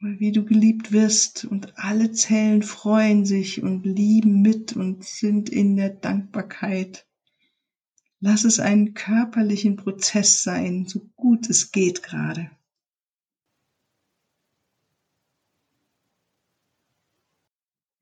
wie 0.00 0.32
du 0.32 0.44
geliebt 0.44 0.92
wirst 0.92 1.44
und 1.44 1.78
alle 1.78 2.10
Zellen 2.12 2.62
freuen 2.62 3.26
sich 3.26 3.62
und 3.62 3.84
lieben 3.84 4.40
mit 4.40 4.74
und 4.74 5.04
sind 5.04 5.50
in 5.50 5.76
der 5.76 5.90
Dankbarkeit. 5.90 7.06
Lass 8.20 8.44
es 8.44 8.60
einen 8.60 8.94
körperlichen 8.94 9.76
Prozess 9.76 10.42
sein, 10.42 10.86
so 10.86 11.10
gut 11.16 11.50
es 11.50 11.70
geht 11.70 12.02
gerade. 12.02 12.50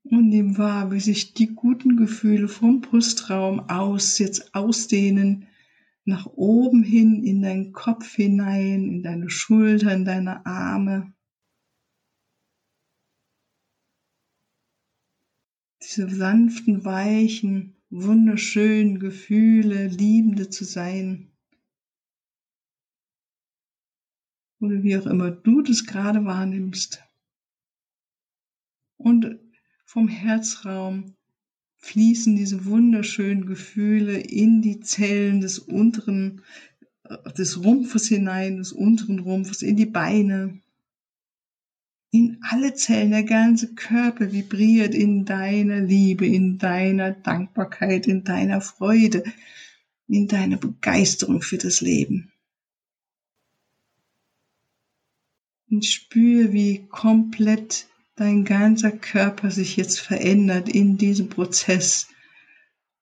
Und 0.09 0.29
nimm 0.29 0.57
wahr, 0.57 0.91
wie 0.91 0.99
sich 0.99 1.35
die 1.35 1.53
guten 1.53 1.95
Gefühle 1.95 2.47
vom 2.47 2.81
Brustraum 2.81 3.59
aus 3.69 4.17
jetzt 4.17 4.55
ausdehnen, 4.55 5.47
nach 6.03 6.25
oben 6.25 6.81
hin 6.81 7.23
in 7.23 7.43
deinen 7.43 7.73
Kopf 7.73 8.15
hinein, 8.15 8.89
in 8.89 9.03
deine 9.03 9.29
Schultern, 9.29 10.05
deine 10.05 10.47
Arme, 10.47 11.13
diese 15.83 16.09
sanften, 16.09 16.83
weichen, 16.85 17.75
wunderschönen 17.91 18.99
Gefühle, 18.99 19.87
Liebende 19.87 20.49
zu 20.49 20.65
sein. 20.65 21.31
Oder 24.59 24.81
wie 24.81 24.97
auch 24.97 25.05
immer 25.05 25.29
du 25.29 25.61
das 25.61 25.85
gerade 25.85 26.25
wahrnimmst. 26.25 27.03
Und 28.97 29.39
vom 29.89 30.07
Herzraum 30.07 31.15
fließen 31.77 32.35
diese 32.35 32.65
wunderschönen 32.65 33.47
Gefühle 33.47 34.19
in 34.19 34.61
die 34.61 34.81
Zellen 34.81 35.41
des 35.41 35.57
unteren, 35.57 36.43
äh, 37.05 37.33
des 37.33 37.63
Rumpfes 37.63 38.07
hinein, 38.07 38.57
des 38.57 38.71
unteren 38.71 39.17
Rumpfes, 39.17 39.63
in 39.63 39.77
die 39.77 39.87
Beine, 39.87 40.61
in 42.11 42.37
alle 42.51 42.75
Zellen, 42.75 43.09
der 43.09 43.23
ganze 43.23 43.73
Körper 43.73 44.31
vibriert 44.31 44.93
in 44.93 45.25
deiner 45.25 45.79
Liebe, 45.79 46.27
in 46.27 46.59
deiner 46.59 47.09
Dankbarkeit, 47.09 48.05
in 48.05 48.23
deiner 48.23 48.61
Freude, 48.61 49.23
in 50.07 50.27
deiner 50.27 50.57
Begeisterung 50.57 51.41
für 51.41 51.57
das 51.57 51.81
Leben. 51.81 52.31
Und 55.71 55.83
spür, 55.83 56.53
wie 56.53 56.85
komplett 56.89 57.88
dein 58.19 58.43
ganzer 58.43 58.91
Körper 58.91 59.49
sich 59.49 59.77
jetzt 59.77 59.99
verändert 59.99 60.67
in 60.67 60.97
diesem 60.97 61.29
Prozess 61.29 62.09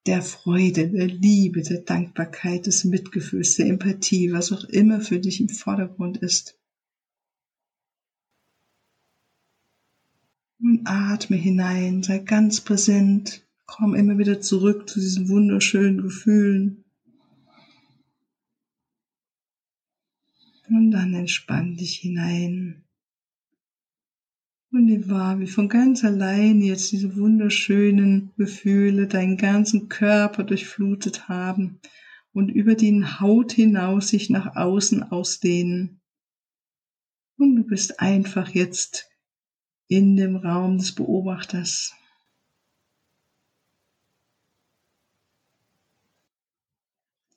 der 0.06 0.22
Freude, 0.22 0.90
der 0.90 1.08
Liebe, 1.08 1.64
der 1.64 1.82
Dankbarkeit, 1.82 2.68
des 2.68 2.84
Mitgefühls, 2.84 3.56
der 3.56 3.66
Empathie, 3.66 4.32
was 4.32 4.52
auch 4.52 4.64
immer 4.66 5.02
für 5.02 5.20
dich 5.20 5.42
im 5.42 5.50
Vordergrund 5.50 6.18
ist. 6.18 6.60
Und 10.60 10.82
atme 10.86 11.36
hinein, 11.36 12.04
sei 12.04 12.20
ganz 12.20 12.62
präsent, 12.62 13.46
komm 13.66 13.96
immer 13.96 14.18
wieder 14.20 14.40
zurück 14.40 14.88
zu 14.88 15.00
diesen 15.00 15.30
wunderschönen 15.30 16.02
Gefühlen. 16.02 16.86
Und 20.70 20.92
dann 20.92 21.14
entspann 21.14 21.76
dich 21.76 21.96
hinein. 21.96 22.87
Wahr, 25.10 25.40
wie 25.40 25.48
von 25.48 25.70
ganz 25.70 26.04
allein 26.04 26.62
jetzt 26.62 26.92
diese 26.92 27.16
wunderschönen 27.16 28.32
Gefühle 28.38 29.08
deinen 29.08 29.36
ganzen 29.36 29.90
Körper 29.90 30.44
durchflutet 30.44 31.28
haben 31.28 31.80
und 32.32 32.50
über 32.50 32.76
die 32.76 33.04
Haut 33.04 33.52
hinaus 33.52 34.10
sich 34.10 34.30
nach 34.30 34.56
außen 34.56 35.04
ausdehnen. 35.12 36.00
Und 37.38 37.56
du 37.56 37.64
bist 37.64 38.00
einfach 38.00 38.50
jetzt 38.50 39.10
in 39.88 40.16
dem 40.16 40.36
Raum 40.36 40.78
des 40.78 40.94
Beobachters. 40.94 41.96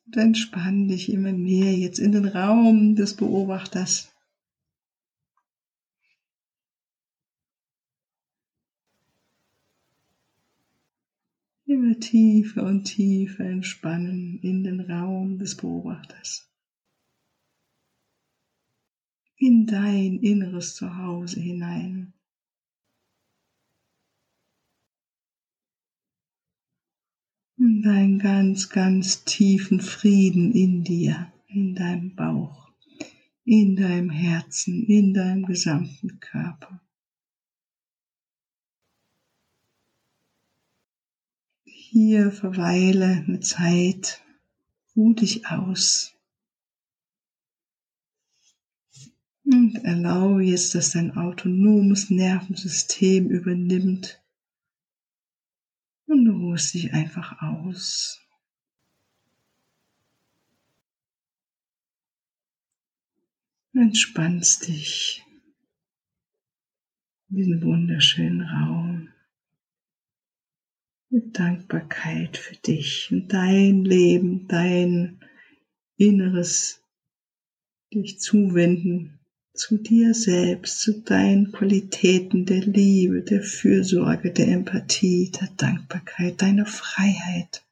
Und 0.05 0.17
entspann 0.19 0.89
dich 0.89 1.11
immer 1.11 1.33
mehr 1.33 1.73
jetzt 1.73 1.99
in 1.99 2.13
den 2.13 2.27
Raum 2.27 2.97
des 2.97 3.17
Beobachters. 3.17 4.13
Immer 11.71 11.90
tiefer 12.01 12.65
und 12.65 12.85
tiefer 12.85 13.45
entspannen 13.45 14.39
in 14.43 14.65
den 14.65 14.81
Raum 14.81 15.39
des 15.39 15.57
Beobachters. 15.57 16.51
In 19.37 19.67
dein 19.67 20.19
inneres 20.19 20.75
Zuhause 20.75 21.41
hinein. 21.41 22.13
und 27.61 27.87
einen 27.87 28.19
ganz, 28.19 28.71
ganz 28.71 29.25
tiefen 29.25 29.81
Frieden 29.81 30.53
in 30.53 30.83
dir, 30.83 31.31
in 31.47 31.75
deinem 31.75 32.15
Bauch, 32.15 32.71
in 33.45 33.77
deinem 33.77 34.09
Herzen, 34.09 34.87
in 34.87 35.13
deinem 35.13 35.45
gesamten 35.45 36.19
Körper. 36.21 36.81
Hier 41.93 42.31
verweile 42.31 43.25
eine 43.27 43.41
Zeit, 43.41 44.23
ruh 44.95 45.13
dich 45.13 45.49
aus. 45.49 46.15
Und 49.45 49.75
erlaube 49.83 50.45
jetzt, 50.45 50.77
dass 50.77 50.93
dein 50.93 51.17
autonomes 51.17 52.09
Nervensystem 52.09 53.29
übernimmt. 53.29 54.23
Und 56.07 56.27
du 56.27 56.31
ruhst 56.31 56.75
dich 56.75 56.95
einfach 56.95 57.43
aus. 57.43 58.21
Entspannst 63.75 64.69
dich 64.69 65.25
in 67.31 67.37
diesen 67.37 67.63
wunderschönen 67.65 68.43
Raum 68.43 69.00
mit 71.11 71.39
Dankbarkeit 71.39 72.37
für 72.37 72.55
dich 72.57 73.09
und 73.11 73.33
dein 73.33 73.85
Leben, 73.85 74.47
dein 74.47 75.21
Inneres, 75.97 76.83
dich 77.93 78.21
zuwenden 78.21 79.19
zu 79.53 79.77
dir 79.77 80.15
selbst, 80.15 80.81
zu 80.81 81.03
deinen 81.03 81.51
Qualitäten 81.53 82.47
der 82.47 82.61
Liebe, 82.61 83.23
der 83.23 83.43
Fürsorge, 83.43 84.33
der 84.33 84.49
Empathie, 84.49 85.33
der 85.39 85.49
Dankbarkeit, 85.57 86.41
deiner 86.41 86.67
Freiheit. 86.67 87.65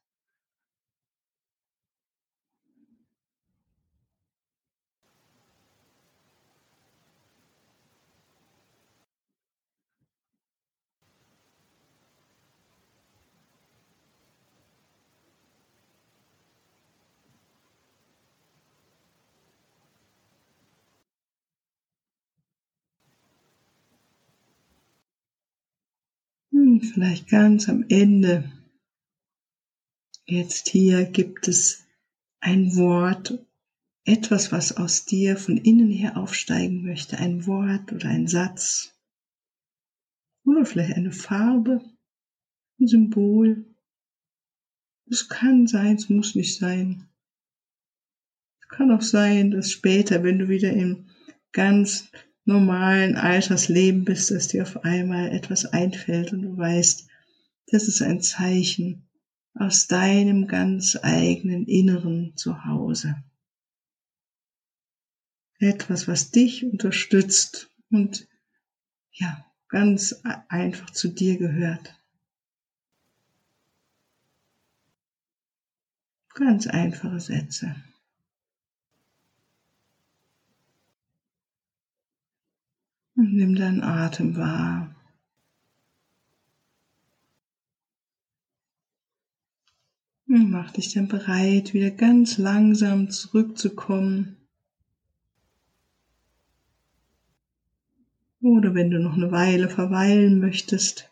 Vielleicht 26.81 27.29
ganz 27.29 27.67
am 27.67 27.85
Ende, 27.89 28.51
jetzt 30.25 30.69
hier 30.69 31.05
gibt 31.05 31.47
es 31.47 31.85
ein 32.39 32.75
Wort, 32.75 33.45
etwas, 34.05 34.51
was 34.51 34.77
aus 34.77 35.05
dir 35.05 35.37
von 35.37 35.57
innen 35.57 35.91
her 35.91 36.17
aufsteigen 36.17 36.83
möchte, 36.83 37.17
ein 37.17 37.45
Wort 37.45 37.91
oder 37.91 38.09
ein 38.09 38.27
Satz 38.27 38.95
oder 40.45 40.65
vielleicht 40.65 40.95
eine 40.95 41.11
Farbe, 41.11 41.81
ein 42.79 42.87
Symbol. 42.87 43.65
Es 45.05 45.27
kann 45.27 45.67
sein, 45.67 45.95
es 45.95 46.09
muss 46.09 46.35
nicht 46.35 46.57
sein. 46.57 47.07
Es 48.61 48.67
kann 48.69 48.91
auch 48.91 49.01
sein, 49.01 49.51
dass 49.51 49.71
später, 49.71 50.23
wenn 50.23 50.39
du 50.39 50.49
wieder 50.49 50.71
im 50.71 51.09
ganz 51.51 52.09
normalen 52.49 53.15
Altersleben 53.15 54.03
bist, 54.05 54.31
dass 54.31 54.47
dir 54.47 54.63
auf 54.63 54.83
einmal 54.83 55.31
etwas 55.31 55.65
einfällt 55.65 56.33
und 56.33 56.41
du 56.41 56.57
weißt, 56.57 57.07
das 57.67 57.87
ist 57.87 58.01
ein 58.01 58.21
Zeichen 58.21 59.07
aus 59.53 59.87
deinem 59.87 60.47
ganz 60.47 60.97
eigenen 61.01 61.67
inneren 61.67 62.35
Zuhause. 62.35 63.23
Etwas, 65.59 66.07
was 66.07 66.31
dich 66.31 66.65
unterstützt 66.65 67.69
und 67.91 68.27
ja, 69.11 69.45
ganz 69.67 70.21
einfach 70.47 70.89
zu 70.89 71.09
dir 71.09 71.37
gehört. 71.37 71.95
Ganz 76.33 76.65
einfache 76.65 77.19
Sätze. 77.19 77.75
Und 83.19 83.33
nimm 83.33 83.53
deinen 83.53 83.83
Atem 83.83 84.37
wahr. 84.37 84.95
Und 90.25 90.49
mach 90.49 90.71
dich 90.71 90.93
dann 90.93 91.09
bereit, 91.09 91.73
wieder 91.73 91.91
ganz 91.91 92.37
langsam 92.37 93.09
zurückzukommen. 93.09 94.37
Oder 98.39 98.73
wenn 98.73 98.89
du 98.89 99.01
noch 99.01 99.15
eine 99.15 99.33
Weile 99.33 99.67
verweilen 99.67 100.39
möchtest, 100.39 101.11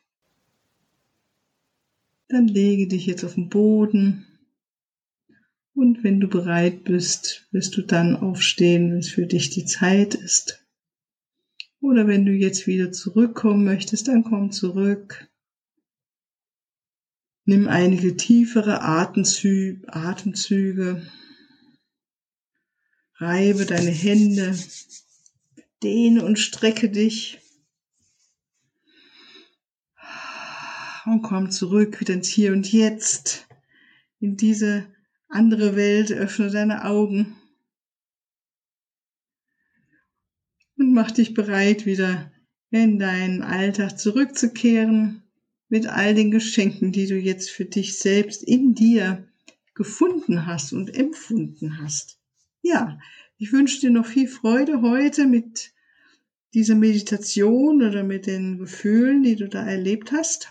dann 2.30 2.48
lege 2.48 2.88
dich 2.88 3.06
jetzt 3.06 3.26
auf 3.26 3.36
den 3.36 3.50
Boden. 3.50 4.26
Und 5.76 6.06
wenn 6.06 6.22
du 6.22 6.30
bereit 6.30 6.86
bist, 6.86 7.50
wirst 7.52 7.76
du 7.76 7.82
dann 7.82 8.15
aufstehen, 8.15 8.91
wenn 8.91 9.00
es 9.00 9.10
für 9.10 9.26
dich 9.26 9.50
die 9.50 9.65
Zeit 9.65 10.15
ist. 10.15 10.63
Oder 11.79 12.07
wenn 12.07 12.25
du 12.25 12.31
jetzt 12.31 12.65
wieder 12.67 12.91
zurückkommen 12.91 13.63
möchtest, 13.63 14.07
dann 14.07 14.23
komm 14.23 14.51
zurück. 14.51 15.29
Nimm 17.45 17.67
einige 17.69 18.17
tiefere 18.17 18.81
Atemzüge. 18.81 19.87
Reibe 23.15 23.65
deine 23.65 23.91
Hände. 23.91 24.57
Dehne 25.81 26.25
und 26.25 26.39
strecke 26.39 26.89
dich. 26.89 27.39
Und 31.05 31.21
komm 31.21 31.51
zurück 31.51 32.01
wieder 32.01 32.15
ins 32.15 32.27
Hier 32.27 32.51
und 32.51 32.69
Jetzt. 32.73 33.47
In 34.19 34.35
diese 34.35 34.87
andere 35.29 35.77
Welt. 35.77 36.11
Öffne 36.11 36.49
deine 36.51 36.83
Augen. 36.83 37.37
Und 40.77 40.93
mach 40.93 41.11
dich 41.11 41.33
bereit, 41.33 41.85
wieder 41.85 42.31
in 42.71 42.99
deinen 42.99 43.41
Alltag 43.41 43.99
zurückzukehren 43.99 45.23
mit 45.69 45.87
all 45.87 46.13
den 46.15 46.31
Geschenken, 46.31 46.91
die 46.91 47.07
du 47.07 47.17
jetzt 47.17 47.49
für 47.49 47.65
dich 47.65 47.99
selbst 47.99 48.43
in 48.43 48.75
dir 48.75 49.27
gefunden 49.73 50.45
hast 50.45 50.73
und 50.73 50.95
empfunden 50.95 51.81
hast. 51.81 52.19
Ja, 52.61 52.99
ich 53.37 53.51
wünsche 53.53 53.79
dir 53.79 53.91
noch 53.91 54.05
viel 54.05 54.27
Freude 54.27 54.81
heute 54.81 55.27
mit 55.27 55.73
dieser 56.53 56.75
Meditation 56.75 57.83
oder 57.83 58.03
mit 58.03 58.25
den 58.25 58.57
Gefühlen, 58.57 59.23
die 59.23 59.35
du 59.35 59.47
da 59.47 59.65
erlebt 59.65 60.11
hast. 60.11 60.49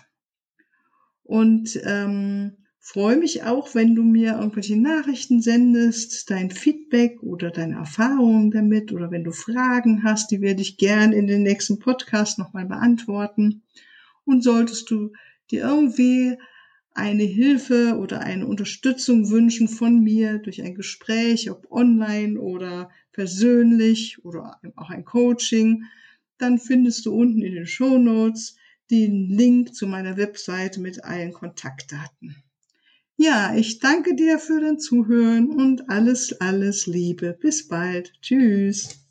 Und 1.23 1.79
ähm, 1.83 2.57
freue 2.87 3.17
mich 3.17 3.43
auch, 3.43 3.75
wenn 3.75 3.95
du 3.95 4.03
mir 4.03 4.35
irgendwelche 4.35 4.77
Nachrichten 4.77 5.41
sendest, 5.41 6.29
dein 6.29 6.49
Feedback 6.49 7.21
oder 7.21 7.51
deine 7.51 7.75
Erfahrungen 7.75 8.49
damit 8.49 8.93
oder 8.93 9.11
wenn 9.11 9.25
du 9.25 9.33
Fragen 9.33 10.03
hast, 10.03 10.31
die 10.31 10.39
werde 10.39 10.61
ich 10.61 10.77
gern 10.77 11.11
in 11.11 11.27
den 11.27 11.43
nächsten 11.43 11.79
Podcast 11.79 12.39
nochmal 12.39 12.65
beantworten. 12.65 13.63
Und 14.23 14.41
solltest 14.41 14.89
du 14.89 15.11
dir 15.51 15.63
irgendwie 15.63 16.37
eine 16.93 17.23
Hilfe 17.23 17.97
oder 17.97 18.21
eine 18.21 18.47
Unterstützung 18.47 19.29
wünschen 19.31 19.67
von 19.67 20.01
mir 20.01 20.37
durch 20.37 20.61
ein 20.61 20.73
Gespräch, 20.73 21.51
ob 21.51 21.69
online 21.69 22.39
oder 22.39 22.89
persönlich 23.11 24.23
oder 24.23 24.61
auch 24.77 24.91
ein 24.91 25.03
Coaching, 25.03 25.83
dann 26.37 26.57
findest 26.57 27.05
du 27.05 27.13
unten 27.13 27.41
in 27.41 27.53
den 27.53 27.67
Show 27.67 27.97
Notes 27.97 28.55
den 28.89 29.27
Link 29.27 29.75
zu 29.75 29.87
meiner 29.87 30.15
Webseite 30.15 30.79
mit 30.79 31.03
allen 31.03 31.33
Kontaktdaten. 31.33 32.46
Ja, 33.19 33.55
ich 33.55 33.79
danke 33.79 34.15
dir 34.15 34.37
für 34.37 34.61
dein 34.61 34.77
Zuhören 34.79 35.49
und 35.49 35.89
alles, 35.89 36.39
alles 36.39 36.85
Liebe. 36.85 37.33
Bis 37.39 37.67
bald. 37.67 38.13
Tschüss. 38.21 39.06